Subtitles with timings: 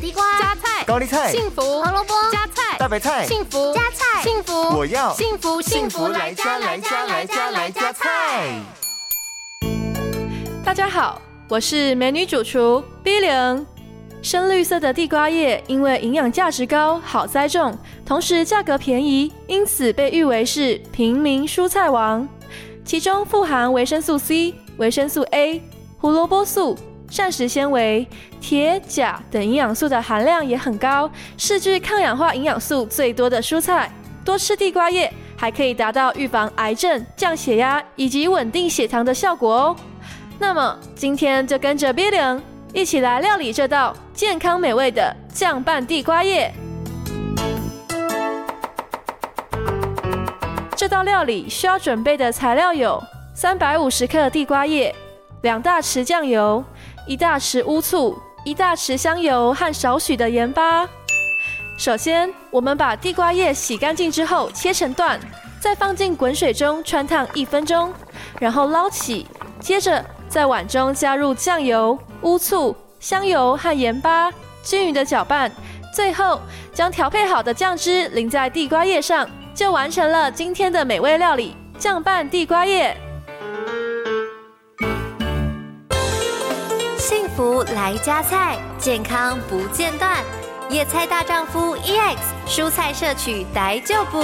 [0.00, 8.58] 地瓜、加菜、高丽菜、幸福、胡萝卜、加菜、大白菜、幸福、加菜、幸福，我要幸福幸福来加来加来加来加菜。
[10.64, 13.66] 大家好，我是美女主厨 B 零。
[14.22, 17.76] 深绿色的地瓜叶因为营养价值高、好栽种，
[18.06, 22.26] 同时价格便宜，因此被誉为是平民蔬菜王。
[22.86, 25.62] 其中富含维生素 C、维生素 A、
[25.98, 26.74] 胡萝卜素、
[27.10, 28.06] 膳食纤维、
[28.40, 33.90] 铁、钾等营养素的含量也很高，是具抗氧化营养素最多的蔬菜。
[34.24, 39.76] 多吃地瓜叶还可以达到预防癌症、降血压以及稳定血糖的效果哦。
[40.38, 42.40] 那么今天就跟着 Billon
[42.72, 46.52] 一起来料理这道健康美味的酱拌地瓜叶。
[50.76, 53.02] 这道料理需要准备的材料有：
[53.34, 54.94] 三百五十克地瓜叶、
[55.42, 56.62] 两大匙酱油、
[57.06, 60.86] 一大匙乌醋、一大匙香油和少许的盐巴。
[61.78, 65.18] 首先，我们把地瓜叶洗干净之后切成段，
[65.58, 67.92] 再放进滚水中汆烫一分钟，
[68.38, 69.26] 然后捞起。
[69.60, 74.30] 接着，在碗中加入酱油、乌醋、香油和盐巴，
[74.62, 75.50] 均匀的搅拌。
[75.94, 76.38] 最后，
[76.74, 79.28] 将调配好的酱汁淋在地瓜叶上。
[79.52, 82.96] 就完成了今天的美味料理——酱拌地瓜叶。
[87.36, 90.24] 福来加菜，健康不间断。
[90.68, 94.22] 野菜大丈夫 EX，蔬菜摄取逮就补。